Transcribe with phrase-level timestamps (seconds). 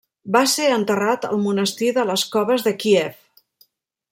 [0.35, 3.21] Va ser enterrat al Monestir de les Coves de Kíev.